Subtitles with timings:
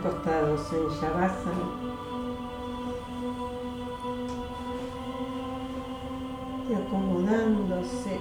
[0.00, 1.68] Acostados en Shavasana.
[6.70, 8.18] Y acomodándose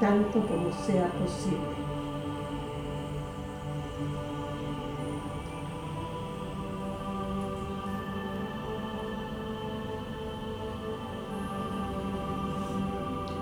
[0.00, 1.58] tanto como sea posible.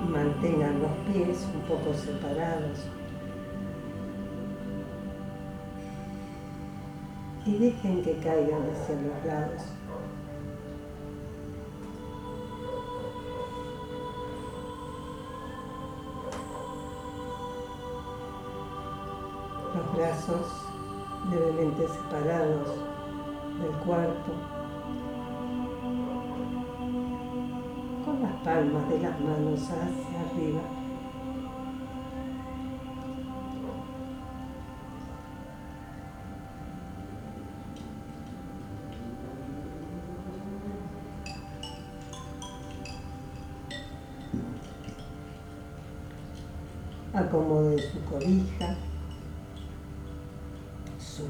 [0.06, 2.99] Mantengan los pies un poco separados.
[7.46, 9.62] Y dejen que caigan hacia los lados.
[19.74, 20.70] Los brazos
[21.30, 22.76] levemente separados
[23.60, 24.32] del cuerpo.
[28.04, 30.79] Con las palmas de las manos hacia arriba.
[47.30, 48.74] Acomode su cobija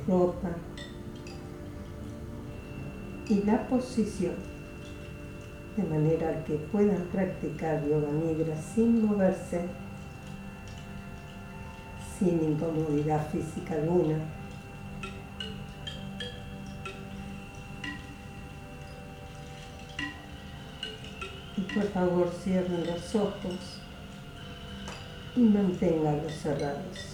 [0.09, 0.49] ropa
[3.29, 4.37] y la posición,
[5.77, 9.67] de manera que puedan practicar yoga nidra sin moverse,
[12.19, 14.21] sin incomodidad física alguna.
[21.59, 23.80] Y por favor cierren los ojos
[25.41, 27.07] y manténganlos cerrados.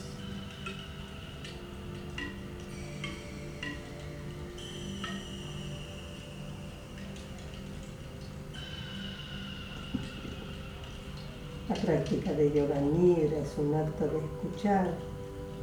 [11.84, 14.88] práctica de yoga nidra es un acto de escuchar,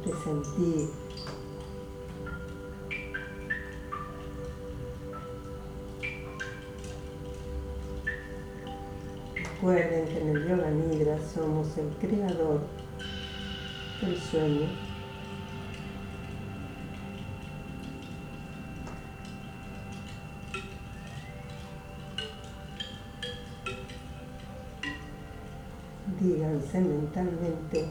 [0.06, 1.03] de sentir.
[9.64, 12.60] Recuerden que en el yoga nidra somos el creador
[14.02, 14.68] del sueño.
[26.20, 27.88] Díganse mentalmente,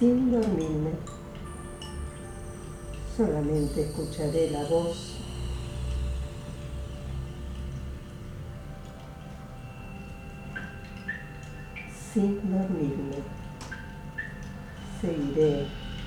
[0.00, 0.90] sin dormirme,
[3.16, 5.17] solamente escucharé la voz
[12.18, 13.22] sin dormirme.
[15.00, 15.66] Seguiré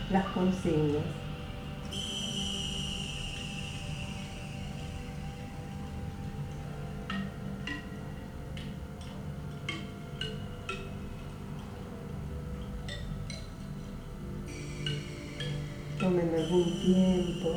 [0.09, 1.05] las consignas
[15.97, 17.49] tomen algún tiempo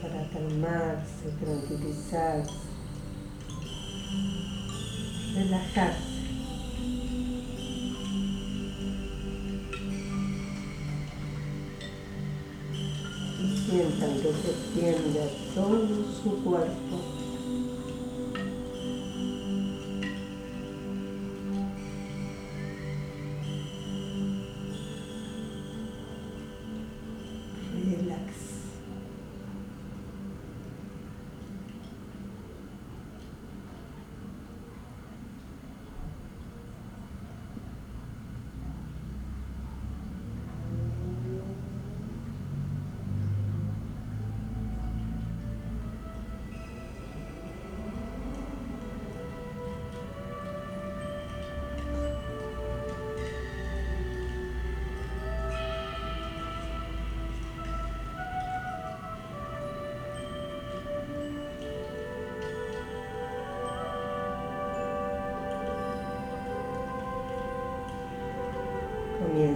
[0.00, 2.54] para calmarse, tranquilizarse,
[5.34, 6.07] relajarse.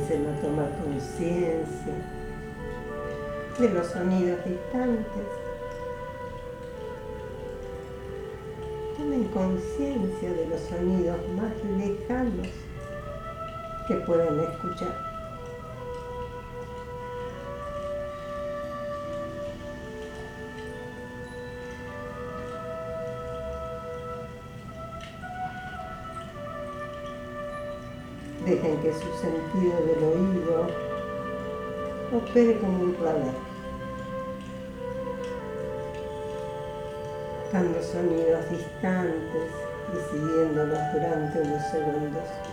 [0.02, 1.94] Comiencen a tomar conciencia
[3.58, 5.26] de los sonidos distantes.
[8.96, 12.48] Tomen conciencia de los sonidos más lejanos
[13.86, 15.11] que pueden escuchar.
[28.52, 30.66] Dejen que su sentido del oído
[32.14, 33.32] opere como un radar.
[37.40, 39.50] buscando sonidos distantes
[39.94, 42.51] y siguiéndolos durante unos segundos.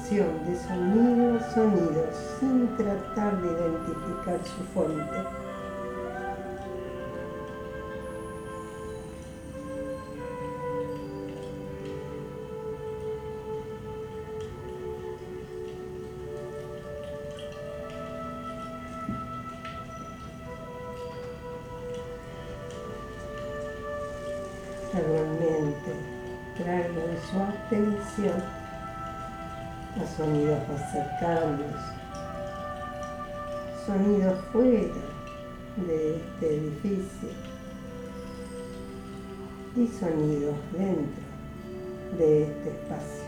[0.00, 2.08] Atención de sonido a sonido
[2.38, 5.49] sin tratar de identificar su fuente.
[39.76, 41.22] Y sonidos dentro
[42.18, 43.19] de este espacio.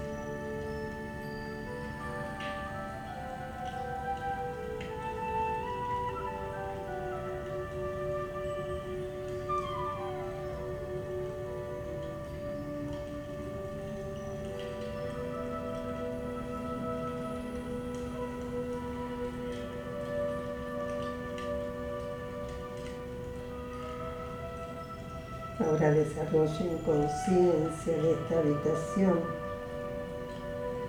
[25.65, 29.21] Ahora desarrollen conciencia de esta habitación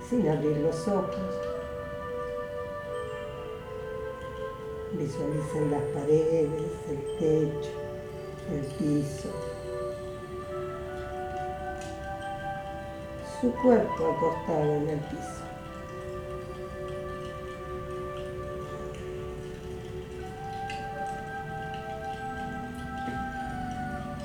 [0.10, 1.16] sin abrir los ojos.
[4.94, 7.70] Visualicen las paredes, el techo,
[8.52, 9.30] el piso.
[13.42, 15.53] Su cuerpo acostado en el piso.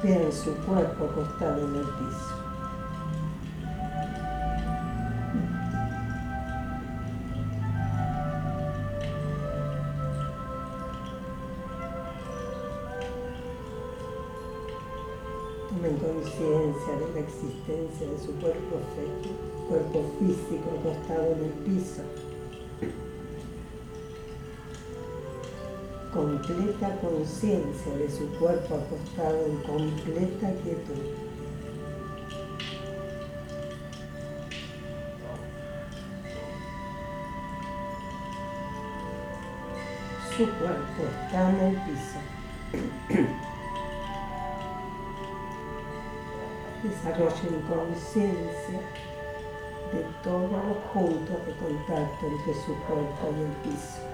[0.00, 2.34] Vean su cuerpo acostado en el piso.
[15.68, 18.78] Tomen conciencia de la existencia de su cuerpo,
[19.68, 22.02] cuerpo físico acostado en el piso.
[26.12, 31.02] Completa conciencia de su cuerpo acostado en completa quietud.
[40.36, 42.18] Su cuerpo está en el piso.
[46.82, 48.80] Desarrollen conciencia
[49.92, 54.07] de todos los puntos de contacto entre su cuerpo y el piso.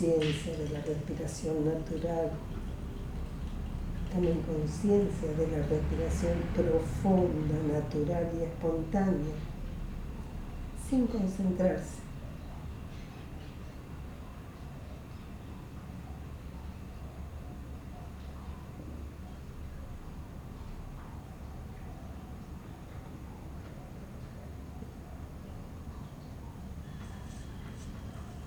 [0.00, 2.30] Conciencia de la respiración natural.
[4.10, 9.34] Tomen conciencia de la respiración profunda, natural y espontánea,
[10.88, 12.00] sin concentrarse.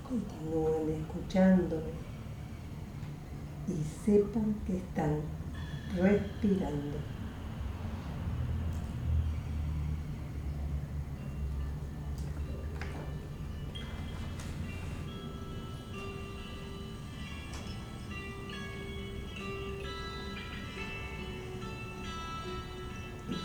[0.08, 1.92] Continúen escuchándome
[3.66, 5.20] y sepan que están
[5.96, 6.98] respirando.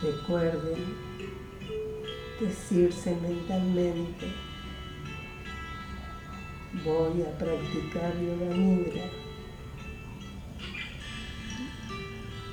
[0.02, 0.96] Recuerden
[2.40, 4.49] decirse mentalmente
[6.86, 9.04] voy a practicar yoga nidra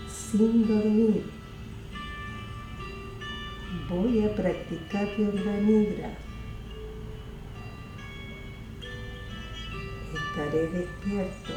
[0.08, 1.24] sin dormir.
[3.88, 6.10] Voy a practicar yoga nidra.
[10.14, 11.52] Estaré despierto.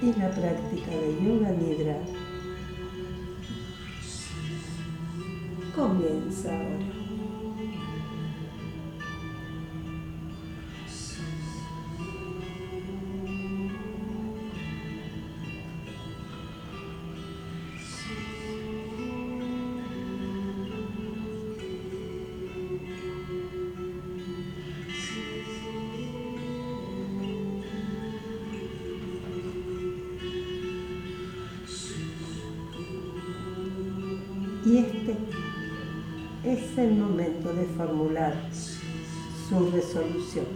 [0.00, 2.27] Y la práctica de yoga nidra
[5.78, 6.98] comienza ahora.
[34.68, 35.27] y este
[36.52, 40.46] es el momento de formular su resolución.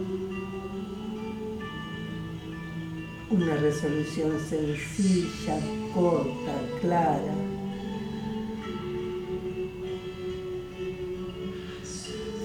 [3.29, 5.59] Una resolución sencilla,
[5.93, 7.35] corta, clara.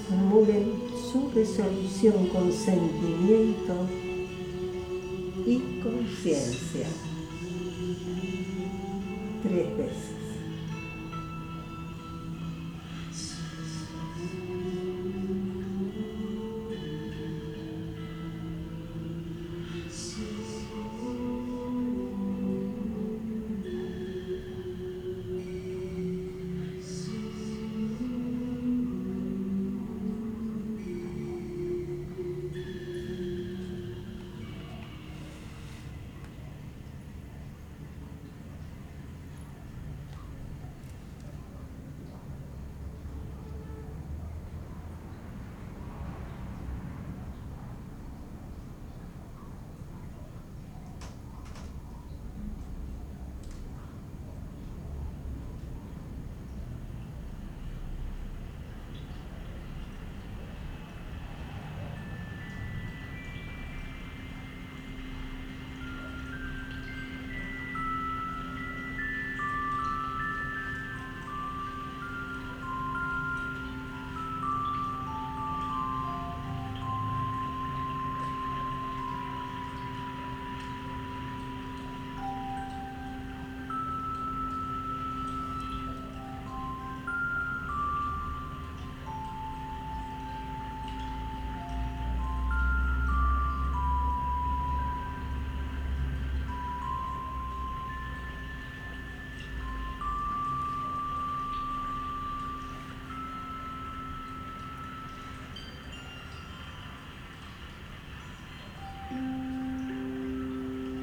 [0.08, 0.72] Formulen
[1.10, 3.86] su resolución con sentimiento
[5.46, 6.86] y conciencia.
[9.42, 10.17] Tres veces.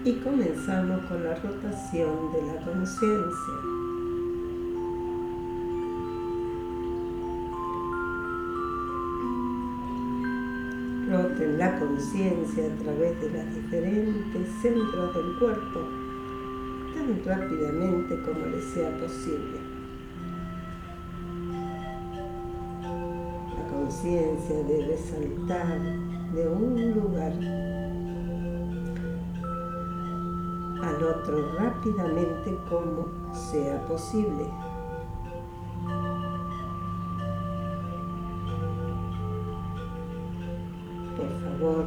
[0.05, 3.53] Y comenzamos con la rotación de la conciencia.
[11.09, 15.79] Roten la conciencia a través de los diferentes centros del cuerpo
[16.93, 19.59] tan rápidamente como les sea posible.
[23.57, 25.79] La conciencia debe saltar
[26.33, 27.74] de un lugar
[31.03, 34.45] otro rápidamente como sea posible.
[41.17, 41.85] Por favor,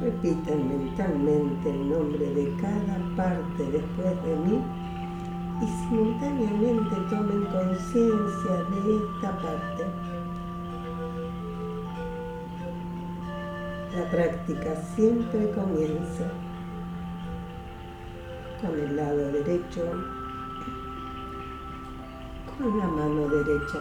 [0.00, 4.62] repitan mentalmente el nombre de cada parte después de mí
[5.62, 9.84] y simultáneamente tomen conciencia de esta parte.
[13.96, 16.30] La práctica siempre comienza
[18.94, 19.82] lado derecho,
[22.56, 23.80] con la mano derecha.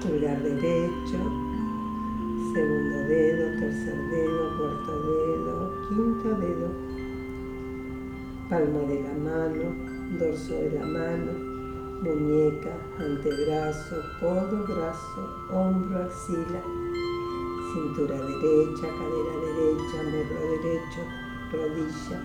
[0.00, 1.18] Pulgar derecho,
[2.52, 6.68] segundo dedo, tercer dedo, cuarto dedo, quinto dedo,
[8.48, 9.74] palma de la mano,
[10.18, 11.32] dorso de la mano,
[12.02, 16.81] muñeca, antebrazo, codo, brazo, hombro, axila
[17.72, 21.00] cintura derecha, cadera derecha, muslo derecho,
[21.50, 22.18] rodilla,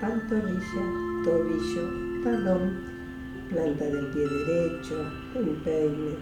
[0.00, 0.84] pantorrilla,
[1.24, 2.64] tobillo, talón,
[3.48, 4.94] planta del pie derecho,
[5.34, 6.16] empeine,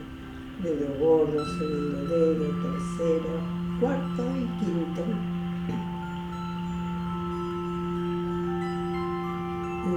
[0.63, 3.33] dedo gordo, segundo dedo, tercero,
[3.79, 5.05] cuarto y quinto.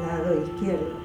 [0.01, 1.04] Lado izquierdo.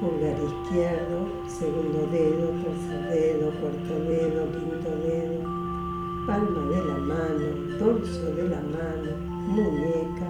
[0.00, 5.40] Pulgar izquierdo, segundo dedo, tercer dedo, cuarto dedo, quinto dedo,
[6.26, 9.10] palma de la mano, torso de la mano,
[9.46, 10.28] muñeca,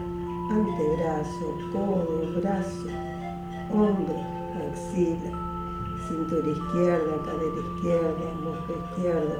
[0.51, 2.89] antebrazo, codo, brazo,
[3.73, 4.17] hombro,
[4.69, 5.31] axila,
[6.07, 9.37] cintura izquierda, cadera izquierda, muslo izquierdo,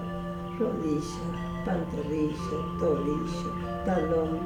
[0.59, 1.27] rodilla,
[1.65, 3.51] pantorrilla, tobillo,
[3.85, 4.39] talón,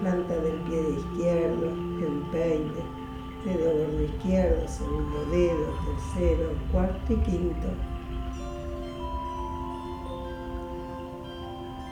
[0.00, 1.66] planta del pie izquierdo,
[2.00, 2.97] empeine,
[3.44, 7.68] dedo gordo izquierdo, segundo dedo, tercero, cuarto y quinto.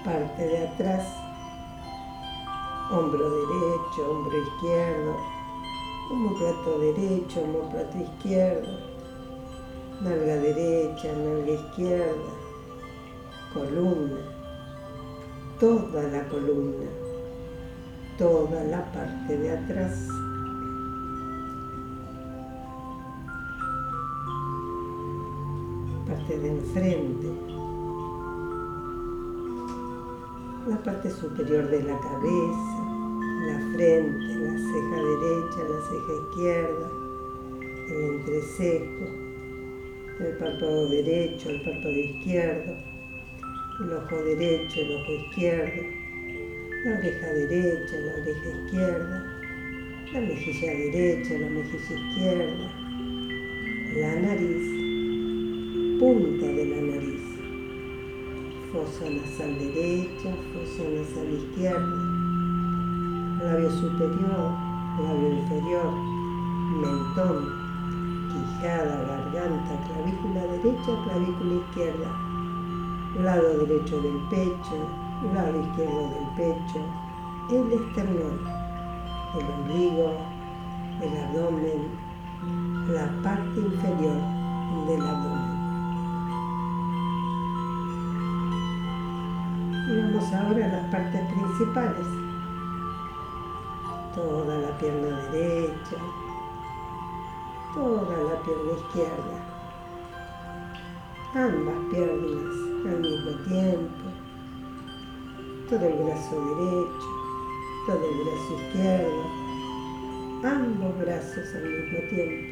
[0.05, 1.07] Parte de atrás,
[2.91, 5.17] hombro derecho, hombro izquierdo,
[6.39, 8.79] plato derecho, plato izquierdo,
[10.03, 12.33] nalga derecha, nalga izquierda,
[13.53, 14.21] columna,
[15.59, 16.91] toda la columna,
[18.19, 20.26] toda la parte de atrás.
[26.17, 27.27] Parte de enfrente,
[30.67, 32.79] la parte superior de la cabeza,
[33.47, 36.91] la frente, la ceja derecha, la ceja izquierda,
[37.91, 39.05] el entrecejo,
[40.21, 42.77] el párpado derecho, el párpado izquierdo,
[43.81, 45.83] el ojo derecho, el ojo izquierdo,
[46.85, 49.17] la oreja derecha, la oreja izquierda,
[50.15, 52.73] la mejilla derecha, la mejilla izquierda,
[53.97, 54.76] la nariz,
[55.99, 57.23] punta de la nariz,
[58.71, 61.97] fosa nasal derecha, fosa nasal izquierda,
[63.41, 64.53] labio superior,
[65.01, 65.93] labio inferior,
[66.83, 67.39] mentón,
[68.31, 72.09] quijada, garganta, clavícula derecha, clavícula izquierda.
[73.25, 74.77] Lado derecho del pecho,
[75.35, 76.81] lado izquierdo del pecho,
[77.51, 78.37] el esternón,
[79.39, 80.13] el ombligo,
[81.01, 81.81] el abdomen,
[82.93, 84.21] la parte inferior
[84.87, 85.36] del abdomen.
[89.89, 92.07] Y vamos ahora a las partes principales.
[94.17, 95.97] Toda la pierna derecha,
[97.73, 99.39] toda la pierna izquierda,
[101.35, 104.05] ambas piernas al mismo tiempo,
[105.71, 107.09] todo el brazo derecho,
[107.87, 109.23] todo el brazo izquierdo,
[110.43, 112.51] ambos brazos al mismo tiempo,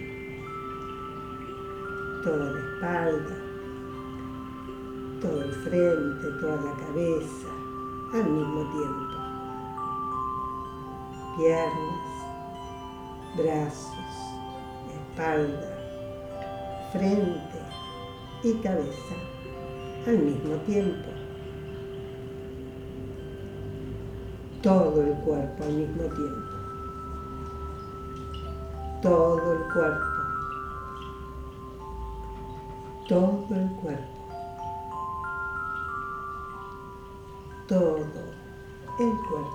[2.22, 3.43] toda la espalda,
[5.24, 7.48] todo el frente, toda la cabeza,
[8.12, 9.14] al mismo tiempo,
[11.38, 12.04] piernas,
[13.34, 13.94] brazos,
[14.92, 15.78] espalda,
[16.92, 17.58] frente
[18.42, 19.14] y cabeza
[20.06, 21.08] al mismo tiempo.
[24.60, 26.50] Todo el cuerpo al mismo tiempo.
[29.00, 30.04] Todo el cuerpo.
[33.08, 34.13] Todo el cuerpo.
[37.74, 37.96] Todo
[39.00, 39.50] el cuerpo.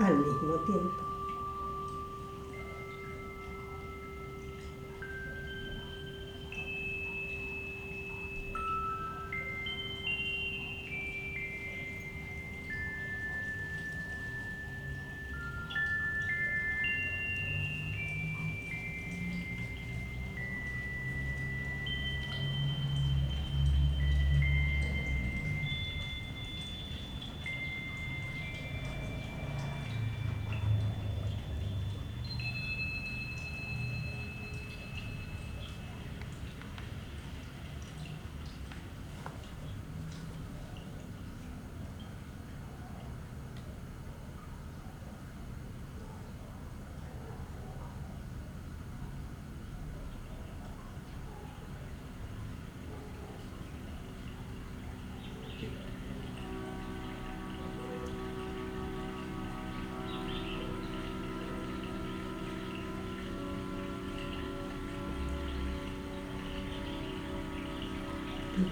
[0.00, 1.03] Al mismo tiempo.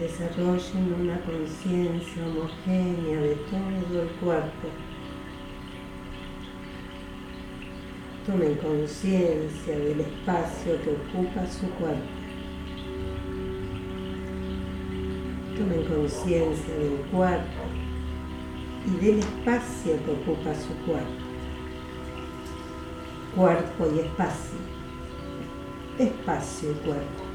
[0.02, 4.68] Desarrollen una conciencia homogénea de todo el cuerpo.
[8.26, 12.02] Tomen conciencia del espacio que ocupa su cuerpo.
[15.56, 17.62] Tomen conciencia del cuerpo
[18.86, 21.22] y del espacio que ocupa su cuerpo.
[23.36, 24.58] Cuerpo y espacio.
[25.98, 27.31] Espacio y cuerpo.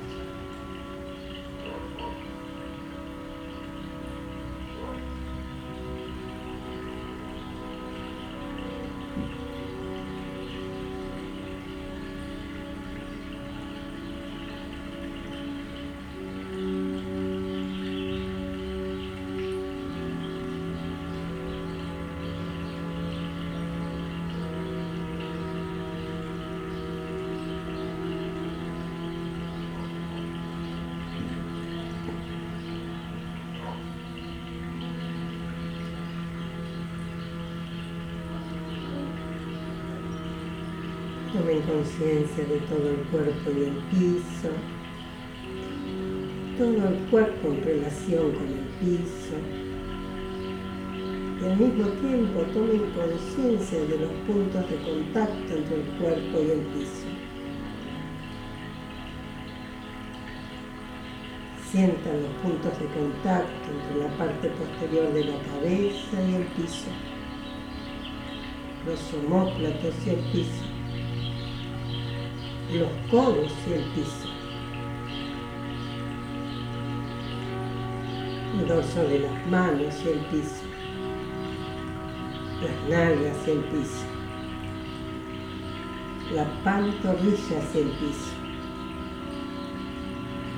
[42.35, 44.49] De todo el cuerpo y el piso,
[46.57, 49.35] todo el cuerpo en relación con el piso.
[51.39, 56.51] Y al mismo tiempo tomen conciencia de los puntos de contacto entre el cuerpo y
[56.51, 57.07] el piso.
[61.71, 66.91] Sientan los puntos de contacto entre la parte posterior de la cabeza y el piso,
[68.85, 70.66] los homóplatos y el piso,
[72.73, 74.27] los codos y el piso,
[78.59, 80.63] el dorso de las manos y el piso,
[82.61, 84.05] las nalgas y el piso,
[86.33, 88.37] la pantorrilla y el piso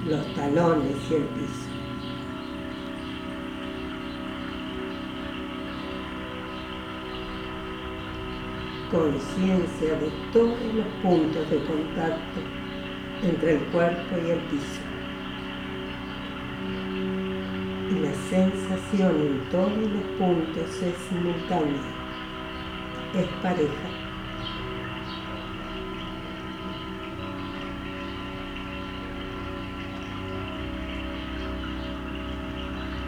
[0.06, 1.69] los talones y el piso.
[8.92, 12.40] Conciencia de todos los puntos de contacto
[13.22, 14.82] entre el cuerpo y el piso.
[17.92, 21.84] Y la sensación en todos los puntos es simultánea,
[23.14, 23.90] es pareja.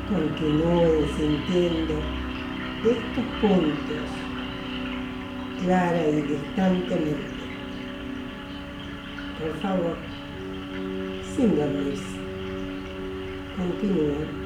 [0.07, 1.95] Continúen sintiendo
[2.83, 4.20] estos puntos
[5.63, 7.41] clara y distantemente.
[9.39, 9.97] Por favor,
[11.35, 12.03] sin dormirse.
[13.57, 14.40] Continúen.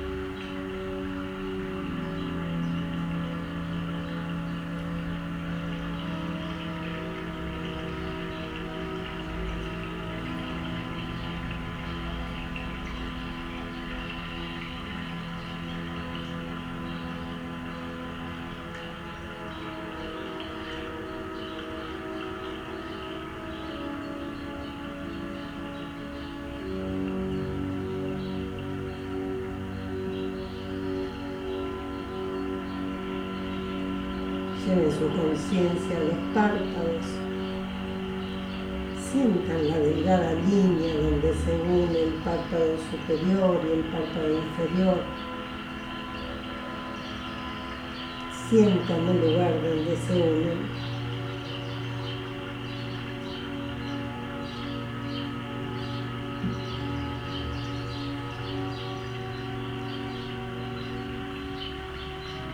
[43.07, 44.97] Superior y el párpado inferior.
[48.49, 50.85] Sientan el lugar donde se unen.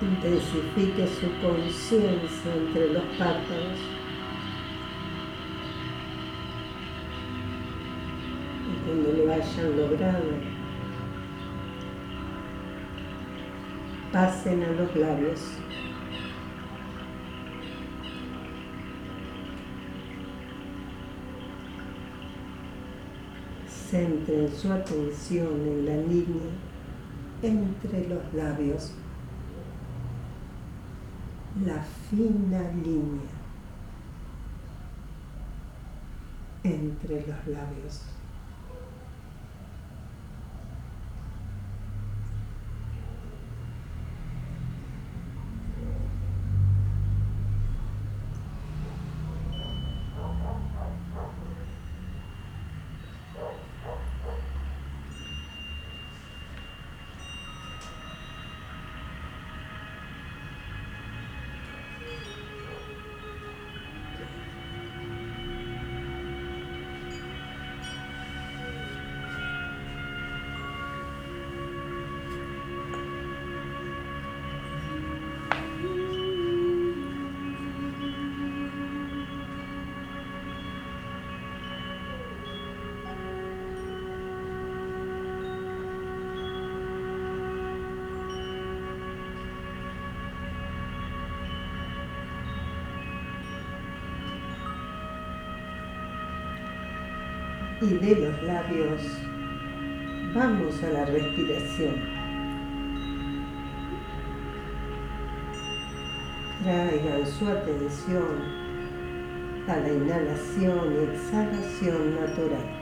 [0.02, 3.80] intensifique su conciencia entre los párpados.
[8.68, 10.41] Y cuando lo hayan logrado,
[14.12, 15.40] pasen a los labios.
[23.90, 26.52] Centren su atención en la línea
[27.42, 28.94] entre los labios
[31.66, 33.30] la fina línea
[36.64, 38.02] entre los labios.
[98.00, 99.02] De los labios
[100.34, 101.96] vamos a la respiración.
[106.64, 108.62] Traigan su atención
[109.68, 112.81] a la inhalación y exhalación natural.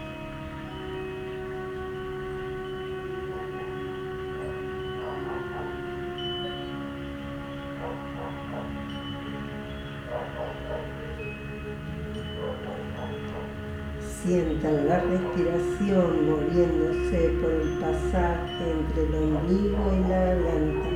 [14.30, 20.90] Sientan la respiración moviéndose por el pasaje entre el ombligo y la garganta.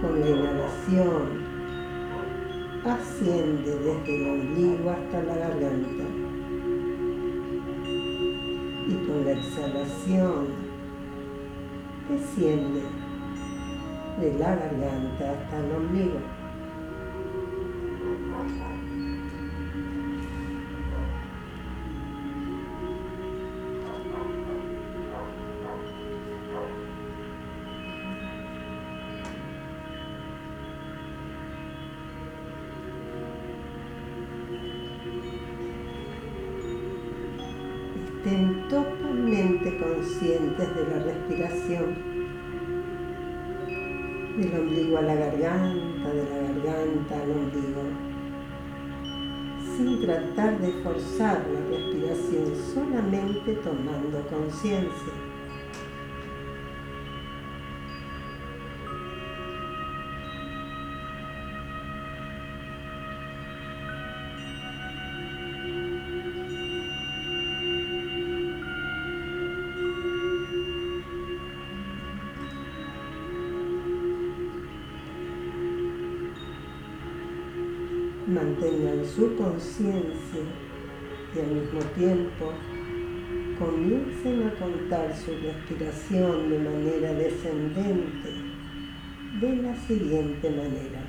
[0.00, 1.22] Con la inhalación
[2.82, 6.04] asciende desde el ombligo hasta la garganta.
[8.88, 10.46] Y con la exhalación
[12.08, 12.82] desciende
[14.18, 16.43] de la garganta hasta el ombligo.
[40.64, 41.96] Conscientes de la respiración,
[44.36, 47.82] del ombligo a la garganta, de la garganta al ombligo,
[49.76, 55.23] sin tratar de forzar la respiración, solamente tomando conciencia.
[79.04, 80.40] Su conciencia
[81.34, 82.52] y al mismo tiempo
[83.58, 88.30] comiencen a contar su respiración de manera descendente
[89.40, 91.02] de la siguiente manera.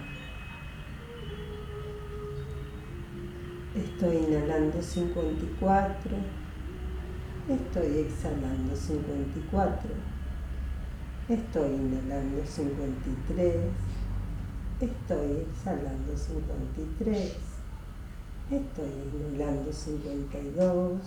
[3.76, 6.12] Estoy inhalando 54,
[7.50, 9.90] estoy exhalando 54,
[11.30, 13.56] estoy inhalando 53,
[14.82, 17.55] Estoy exhalando 53.
[18.52, 21.02] Estoy inhalando 52.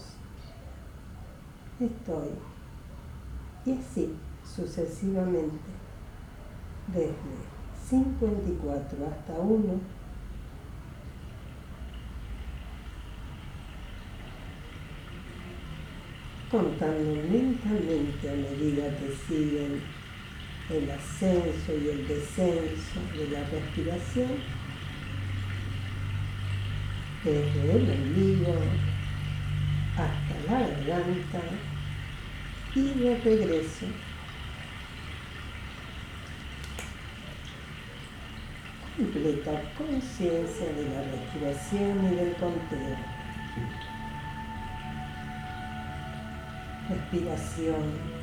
[1.79, 2.29] Estoy.
[3.65, 4.13] Y así
[4.45, 5.71] sucesivamente.
[6.89, 7.15] Desde
[7.89, 9.81] 54 hasta 1.
[16.51, 19.83] Contando lentamente a medida que siguen
[20.71, 24.58] el ascenso y el descenso de la respiración
[27.25, 28.55] desde el ombligo
[29.97, 31.41] hasta la garganta
[32.75, 33.87] y de regreso
[38.99, 42.97] completa conciencia de la respiración y del conteo.
[46.89, 48.19] Respiración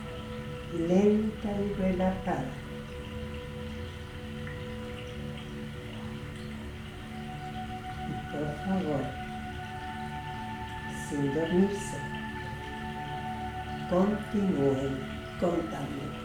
[0.88, 2.65] lenta y relajada.
[8.36, 9.02] Por favor,
[11.08, 11.98] sin dormirse,
[13.90, 15.00] continúen
[15.40, 16.25] contando.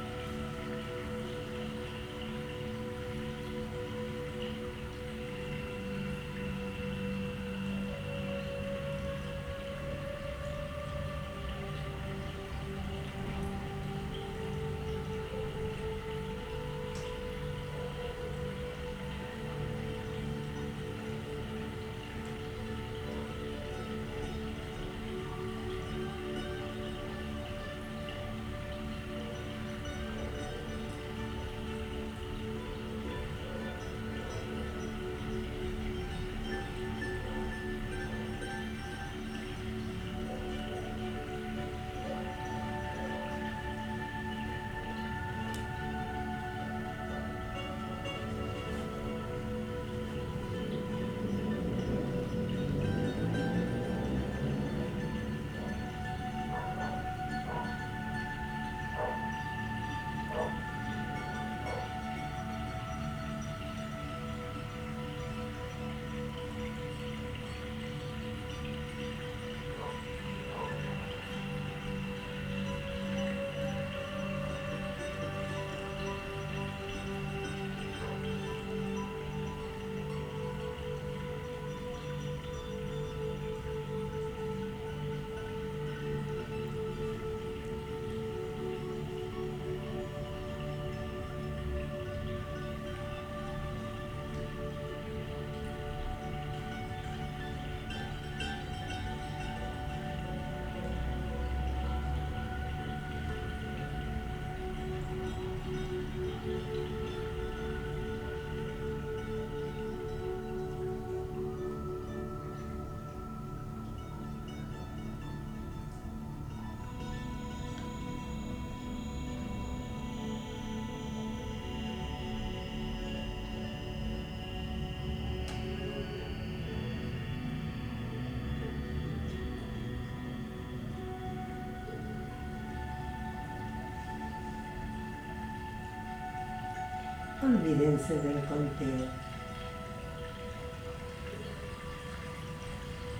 [137.50, 139.08] Olvídense del conteo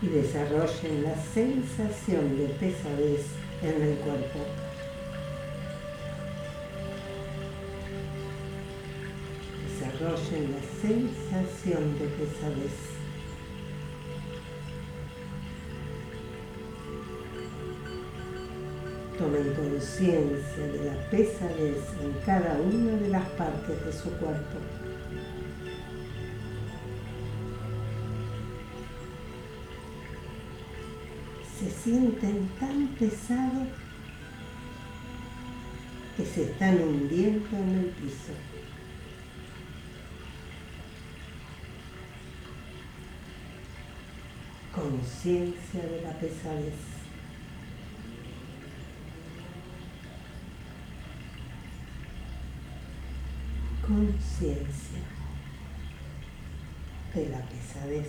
[0.03, 3.27] y desarrollen la sensación de pesadez
[3.63, 4.39] en el cuerpo.
[9.69, 13.00] Desarrollen la sensación de pesadez.
[19.31, 24.59] Tomen conciencia de la pesadez en cada una de las partes de su cuerpo.
[31.61, 33.69] Se sienten tan pesados
[36.17, 38.33] que se están hundiendo en el piso.
[44.75, 47.00] Conciencia de la pesadez.
[53.91, 55.01] Conciencia
[57.13, 58.09] de la pesadez.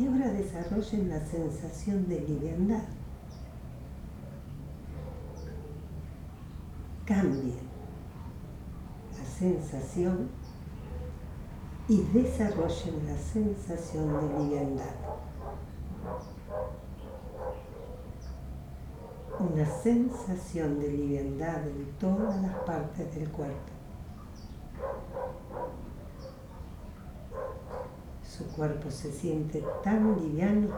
[0.00, 2.98] Y ahora desarrollen la sensación de liviandad.
[7.08, 7.56] cambien
[9.16, 10.28] la sensación
[11.88, 14.94] y desarrollen la sensación de liviandad.
[19.38, 23.72] Una sensación de liviandad en todas las partes del cuerpo.
[28.24, 30.68] Su cuerpo se siente tan liviano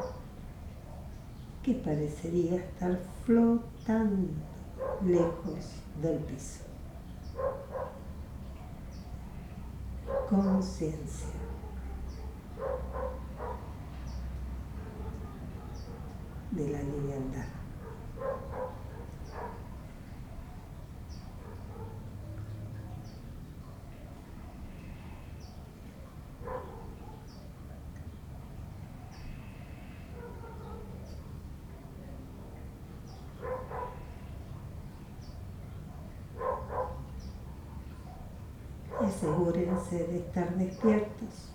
[1.62, 4.28] que parecería estar flotando
[5.02, 6.69] lejos del piso.
[10.30, 11.26] Conciencia.
[16.52, 17.60] de la liviandad.
[39.20, 41.50] asegúrense de estar despiertos.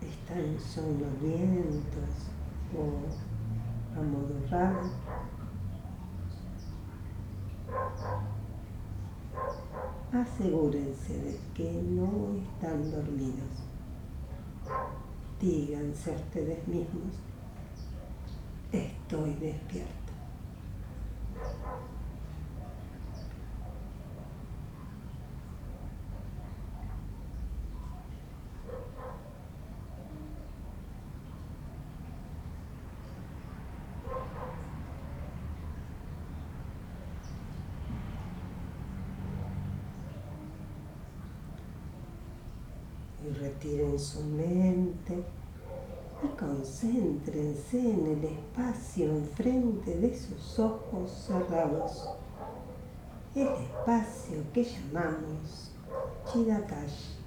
[0.00, 2.30] Están sonolientos
[2.74, 4.90] o amodorrados.
[10.12, 13.68] Asegúrense de que no están dormidos.
[15.38, 17.14] Díganse a ustedes mismos,
[18.72, 19.97] estoy despierto.
[43.58, 45.24] Retiren su mente
[46.22, 52.08] y concéntrense en el espacio enfrente de sus ojos cerrados,
[53.34, 55.72] el espacio que llamamos
[56.30, 57.18] Chidakash.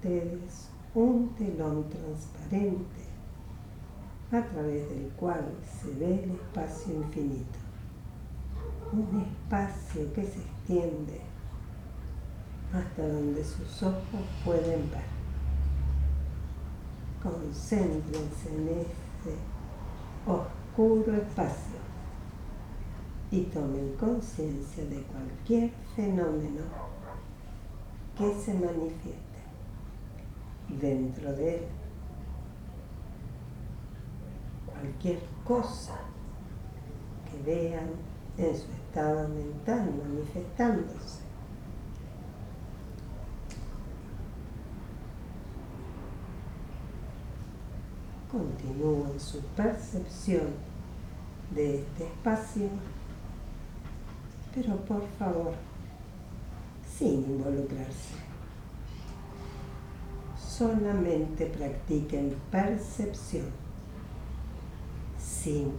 [0.00, 3.04] Ustedes un telón transparente
[4.32, 7.58] a través del cual se ve el espacio infinito.
[8.92, 11.20] Un espacio que se extiende
[12.72, 15.10] hasta donde sus ojos pueden ver.
[17.22, 19.36] Concéntrense en ese
[20.26, 21.78] oscuro espacio
[23.30, 26.62] y tomen conciencia de cualquier fenómeno
[28.16, 29.29] que se manifieste
[30.78, 31.62] dentro de él.
[34.66, 35.98] Cualquier cosa
[37.30, 37.90] que vean
[38.38, 41.20] en su estado mental manifestándose.
[48.30, 50.54] Continúen su percepción
[51.54, 52.68] de este espacio,
[54.54, 55.52] pero por favor,
[56.86, 58.29] sin involucrarse.
[60.60, 63.46] Solamente practiquen percepción
[65.18, 65.72] sin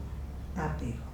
[0.56, 1.11] apego.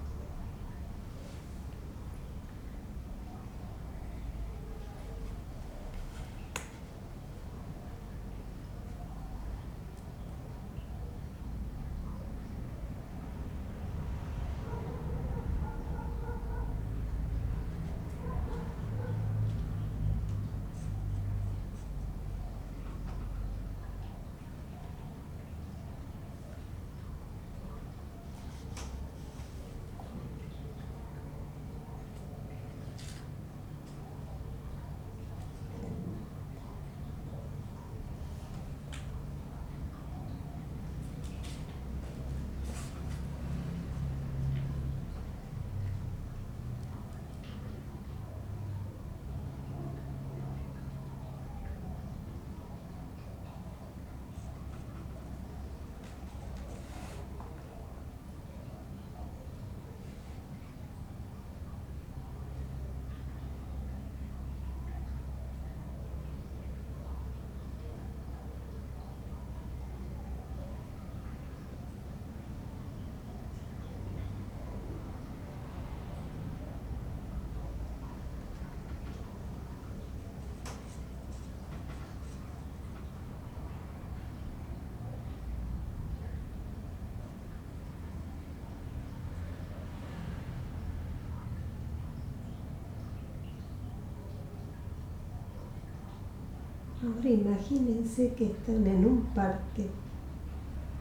[97.08, 99.88] Ahora imagínense que están en un parque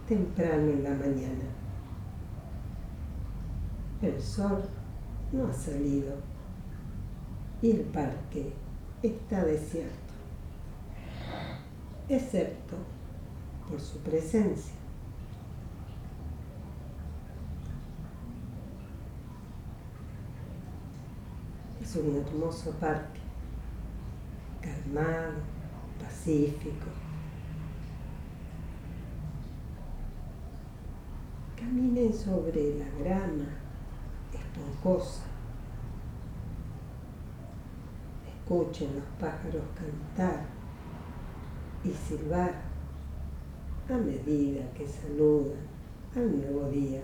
[0.06, 1.46] temprano en la mañana.
[4.00, 4.62] El sol
[5.32, 6.14] no ha salido
[7.60, 8.52] y el parque
[9.02, 10.14] está desierto,
[12.08, 12.76] excepto
[13.68, 14.74] por su presencia.
[21.82, 23.20] Es un hermoso parque,
[24.60, 25.55] calmado,
[26.26, 26.86] pacífico.
[31.56, 33.46] Caminen sobre la grama
[34.32, 35.22] esponjosa.
[38.28, 40.46] Escuchen los pájaros cantar
[41.84, 42.54] y silbar
[43.88, 45.60] a medida que saludan
[46.16, 47.02] al nuevo día.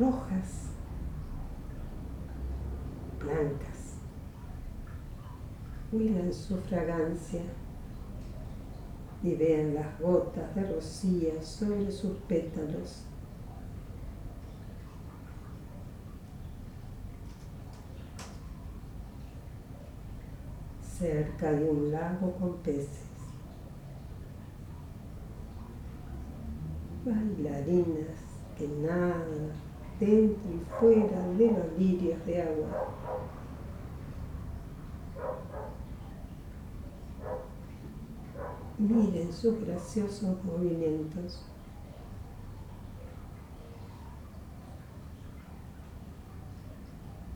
[0.00, 0.70] Rojas,
[3.18, 3.96] blancas,
[5.92, 7.42] huilan su fragancia
[9.22, 13.04] y vean las gotas de rocío sobre sus pétalos.
[20.82, 23.06] cerca de un lago con peces.
[27.06, 28.20] Bailarinas
[28.58, 29.69] que nadan
[30.00, 32.88] dentro y fuera de los lirios de agua.
[38.78, 41.44] Miren sus graciosos movimientos.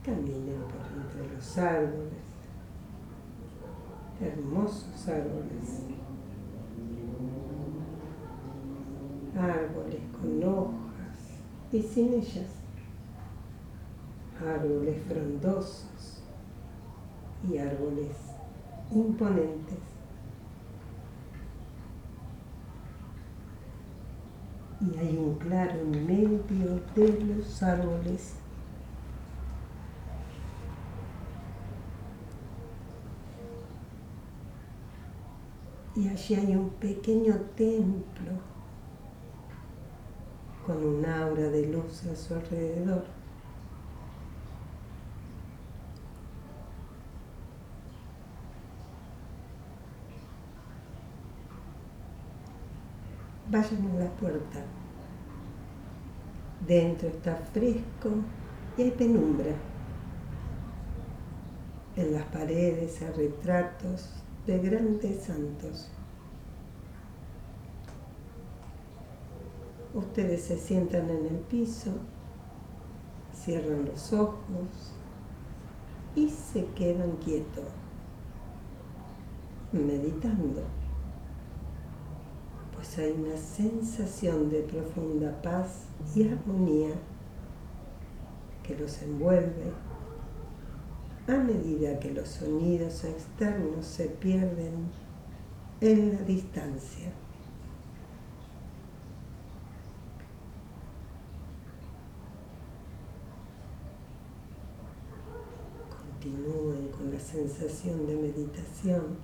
[0.03, 2.25] Caminen por entre los árboles
[4.21, 5.83] hermosos árboles.
[9.37, 10.84] Árboles con hojas
[11.75, 12.49] y sin ellas.
[14.39, 16.21] Árboles frondosos
[17.49, 18.15] y árboles
[18.91, 19.79] imponentes.
[24.79, 26.43] Y hay un claro en medio
[26.95, 28.35] de los árboles
[35.95, 38.54] Y allí hay un pequeño templo
[40.65, 43.05] con un aura de luz a su alrededor.
[53.49, 54.59] Vayan a la puerta.
[56.67, 58.09] Dentro está fresco
[58.75, 59.53] y hay penumbra.
[61.95, 64.09] En las paredes hay retratos
[64.47, 65.94] de grandes santos.
[69.95, 71.91] Ustedes se sientan en el piso,
[73.33, 74.93] cierran los ojos
[76.15, 77.63] y se quedan quietos,
[79.71, 80.63] meditando,
[82.73, 86.91] pues hay una sensación de profunda paz y armonía
[88.63, 89.71] que los envuelve
[91.27, 94.91] a medida que los sonidos externos se pierden
[95.79, 97.11] en la distancia.
[106.45, 109.17] Con la sensación de meditación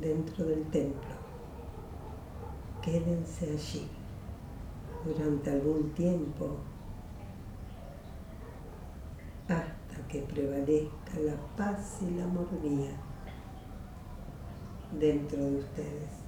[0.00, 1.14] dentro del templo.
[2.82, 3.86] Quédense allí
[5.04, 6.56] durante algún tiempo
[10.12, 12.48] que prevalezca la paz y la amor
[14.98, 16.22] dentro de ustedes.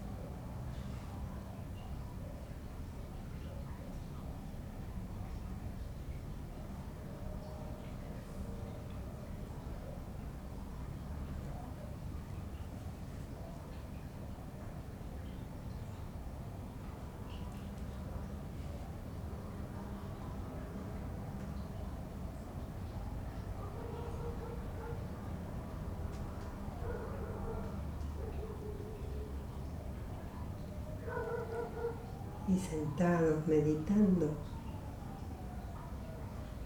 [32.46, 34.30] y sentados meditando,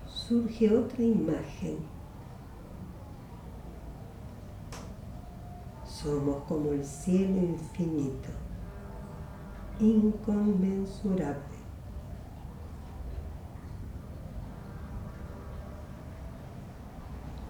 [0.07, 1.78] surge otra imagen.
[5.84, 8.28] Somos como el cielo infinito.
[9.80, 11.59] inconmensurable.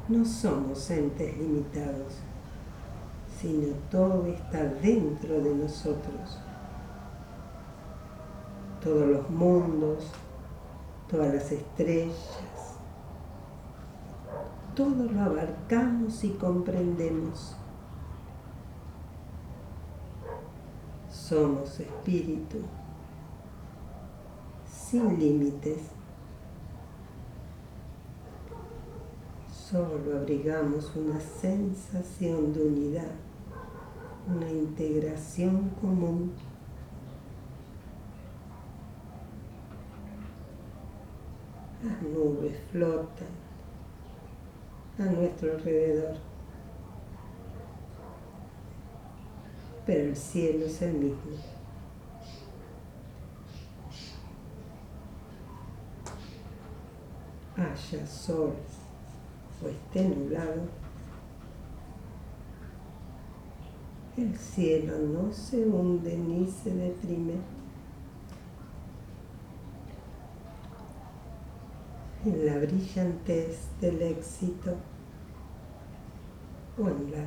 [0.08, 2.18] No somos entes limitados,
[3.40, 6.38] sino todo está dentro de nosotros.
[8.82, 10.04] Todos los mundos,
[11.10, 12.76] todas las estrellas,
[14.74, 17.56] todo lo abarcamos y comprendemos.
[21.10, 22.58] Somos espíritu,
[24.70, 25.78] sin límites.
[29.52, 33.10] Solo abrigamos una sensación de unidad,
[34.34, 36.32] una integración común.
[41.84, 42.02] Las
[42.70, 43.28] flotan
[44.98, 46.16] a nuestro alrededor.
[49.86, 51.32] Pero el cielo es el mismo.
[57.56, 58.54] Haya sol
[59.64, 60.68] o esté nublado,
[64.16, 67.57] el cielo no se hunde ni se deprime.
[72.28, 74.76] En la brillantez del éxito
[76.78, 77.26] o en la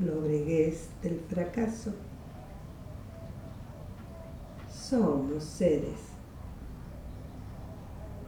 [0.00, 1.92] lobreguez del fracaso.
[4.68, 6.00] Somos seres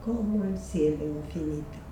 [0.03, 1.86] como el cielo infinito.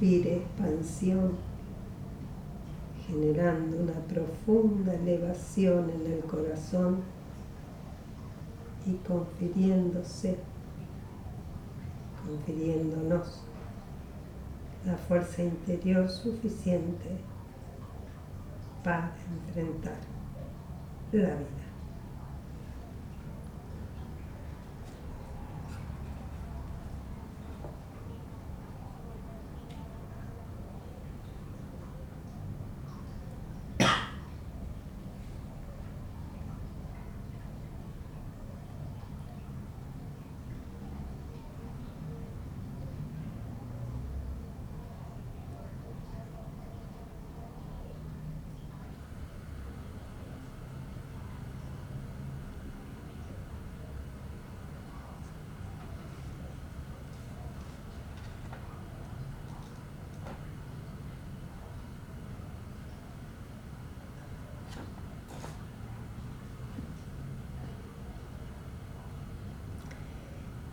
[0.00, 1.36] Inspire expansión,
[3.06, 7.00] generando una profunda elevación en el corazón
[8.84, 10.36] y confiriéndose,
[12.26, 13.42] confiriéndonos
[14.84, 17.08] la fuerza interior suficiente
[18.84, 19.12] para
[19.46, 19.98] enfrentar
[21.12, 21.65] la vida.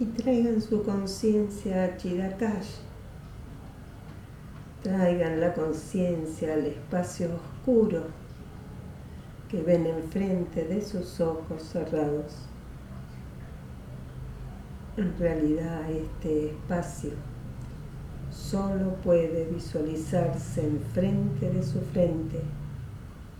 [0.04, 2.72] Y traigan su conciencia a Chidakash.
[4.82, 8.08] Traigan la conciencia al espacio oscuro
[9.50, 12.34] que ven enfrente de sus ojos cerrados.
[14.98, 17.12] En realidad este espacio
[18.30, 22.42] solo puede visualizarse enfrente de su frente,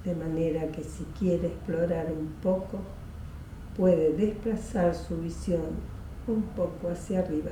[0.06, 2.80] de manera que si quiere explorar un poco,
[3.76, 5.93] puede desplazar su visión
[6.28, 7.52] un poco hacia arriba,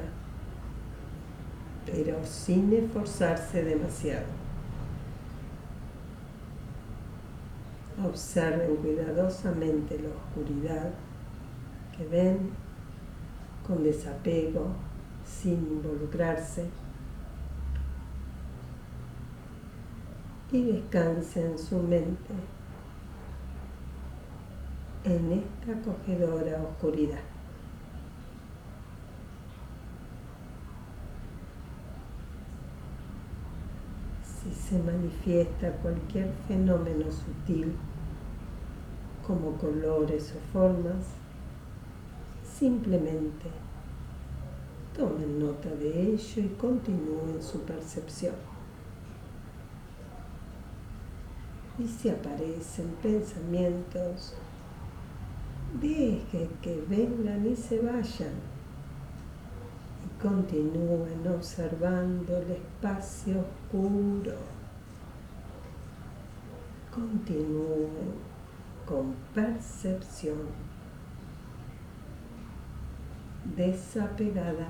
[1.85, 4.25] pero sin esforzarse demasiado.
[8.03, 10.91] Observen cuidadosamente la oscuridad
[11.95, 12.51] que ven
[13.67, 14.67] con desapego,
[15.25, 16.67] sin involucrarse.
[20.51, 22.33] Y descansen su mente
[25.05, 27.19] en esta acogedora oscuridad.
[34.71, 37.73] Se manifiesta cualquier fenómeno sutil
[39.27, 41.07] como colores o formas,
[42.57, 43.49] simplemente
[44.95, 48.35] tomen nota de ello y continúen su percepción.
[51.77, 54.35] Y si aparecen pensamientos,
[55.81, 58.35] dejen que vengan y se vayan.
[60.05, 64.60] Y Continúen observando el espacio oscuro.
[66.91, 67.87] Continúen
[68.85, 70.39] con percepción
[73.55, 74.67] desapegada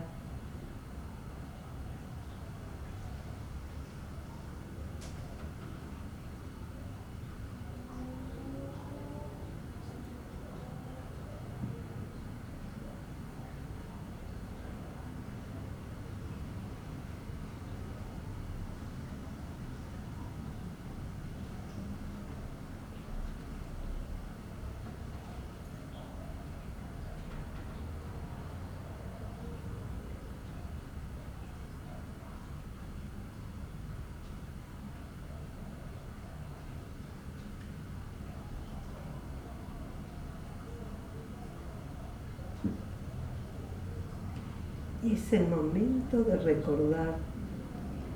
[45.03, 47.15] Y es el momento de recordar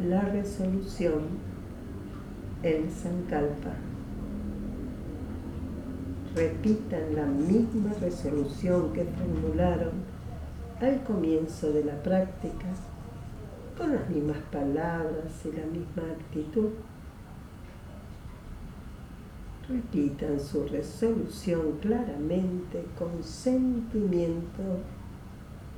[0.08, 1.22] la resolución
[2.64, 3.74] en Sankalpa.
[6.36, 9.92] Repitan la misma resolución que formularon
[10.82, 12.68] al comienzo de la práctica,
[13.78, 16.72] con las mismas palabras y la misma actitud.
[19.70, 24.64] Repitan su resolución claramente con sentimiento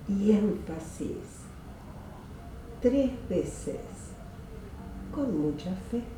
[0.09, 1.45] y énfasis
[2.81, 3.81] tres veces
[5.13, 6.16] con mucha fe.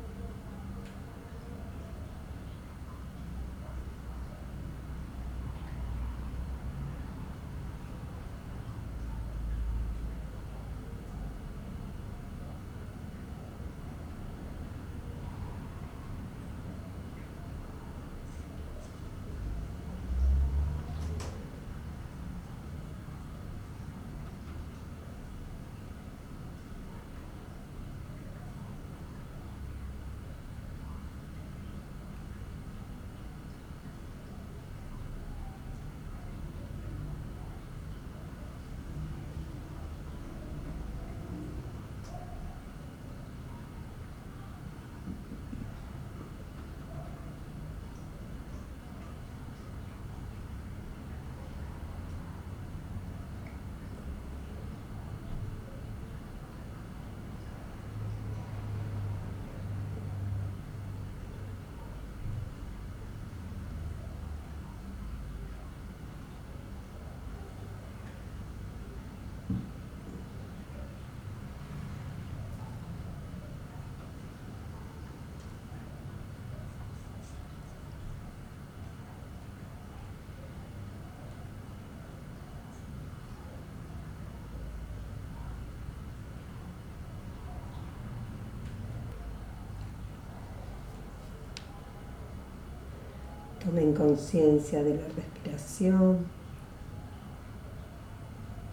[93.70, 96.26] Tomen conciencia de la respiración.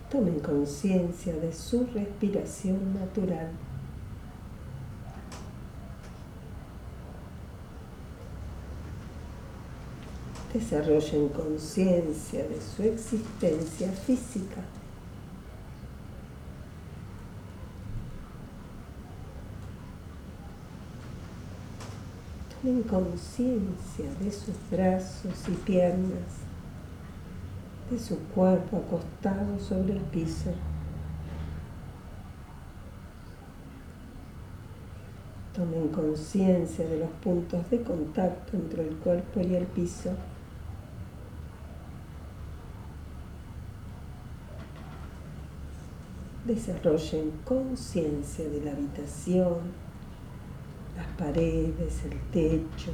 [0.10, 3.52] Tomen conciencia de su respiración natural.
[10.52, 14.64] Desarrollen conciencia de su existencia física.
[22.62, 26.42] Tomen conciencia de sus brazos y piernas,
[27.92, 30.52] de su cuerpo acostado sobre el piso.
[35.54, 40.12] Tomen conciencia de los puntos de contacto entre el cuerpo y el piso.
[46.46, 49.87] Desarrollen conciencia de la habitación,
[50.98, 52.92] las paredes, el techo,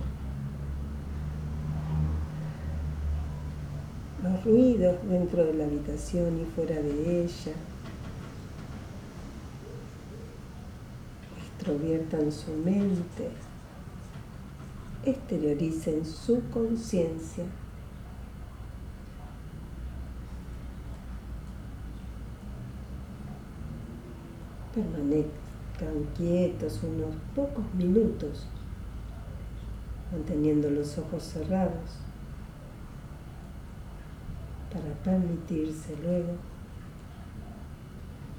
[4.22, 7.54] los ruidos dentro de la habitación y fuera de ella.
[11.58, 13.30] Extroviertan su mente,
[15.06, 17.46] exterioricen su conciencia.
[24.76, 25.43] Permanezcan
[25.78, 28.46] Quedan quietos unos pocos minutos,
[30.12, 31.98] manteniendo los ojos cerrados,
[34.72, 36.34] para permitirse luego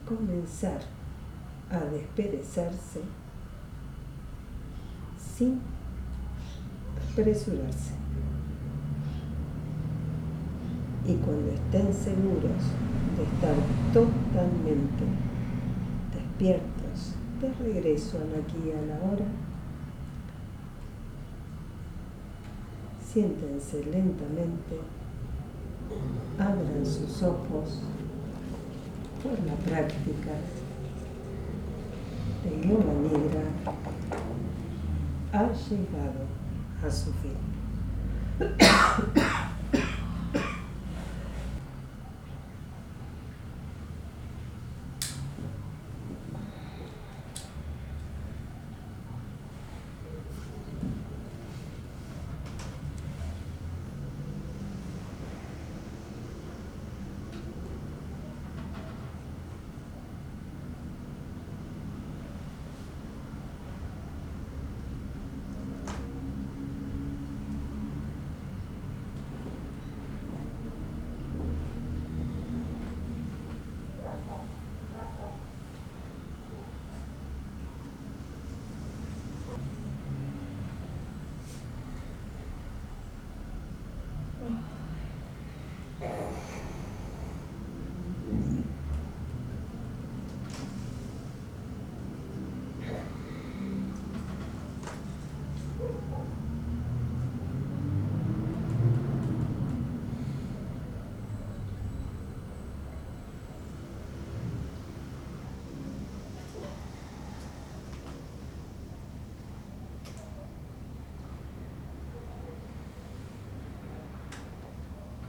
[0.07, 0.81] comenzar
[1.71, 3.01] a desperezarse
[5.37, 5.61] sin
[7.11, 7.93] apresurarse.
[11.07, 12.63] Y cuando estén seguros
[13.17, 13.55] de estar
[13.93, 15.05] totalmente
[16.13, 16.74] despiertos,
[17.45, 19.27] de regreso al aquí a la hora,
[23.13, 24.81] siéntense lentamente,
[26.39, 27.81] abran sus ojos
[29.23, 30.33] por la práctica
[32.45, 33.43] de yoga negra
[35.33, 36.25] ha llegado
[36.87, 37.37] a su fin.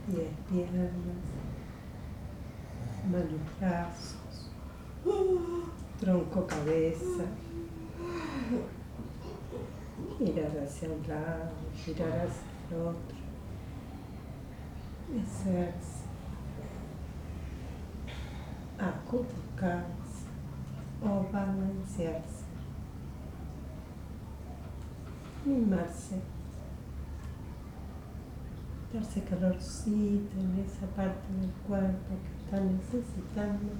[0.06, 0.92] Pies, piernas,
[3.10, 4.50] manos, brazos,
[6.00, 7.24] tronco, cabeza.
[10.18, 13.16] Girar hacia un lado, girar hacia el otro.
[15.20, 16.06] Hacerse.
[18.78, 20.26] Acurrucarse
[21.02, 22.44] o balancearse.
[25.44, 26.20] Mimarse
[28.96, 33.72] darse calorcito en esa parte del cuerpo que está necesitando.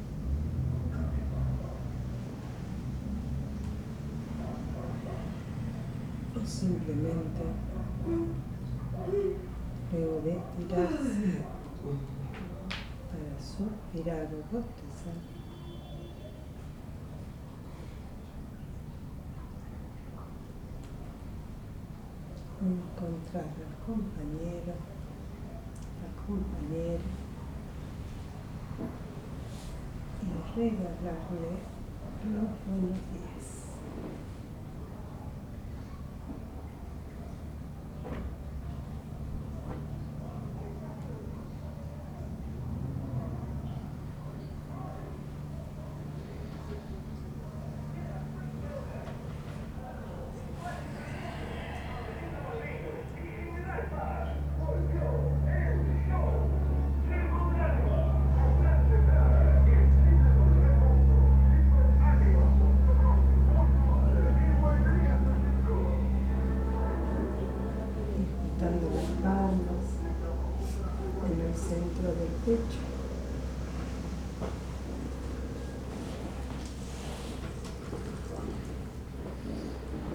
[6.34, 7.42] O simplemente
[9.92, 11.42] luego de estirarse
[13.10, 15.14] para suspirar o bostezar.
[22.58, 24.95] encontrar al compañero
[26.26, 27.04] compañero
[30.22, 31.52] y regalarle
[32.24, 33.35] los buenos días.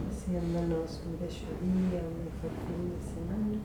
[0.10, 3.58] Deseándonos un bello día, un mejor fin de semana.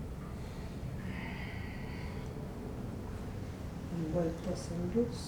[3.97, 5.21] Envueltos en luz.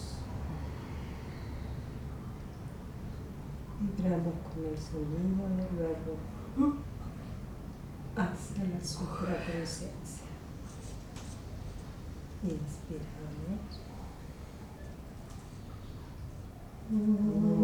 [3.80, 6.12] Vibramos con el sonido y luego
[8.16, 8.80] hacia la
[12.42, 13.58] inspiramy.
[16.90, 17.57] Mm.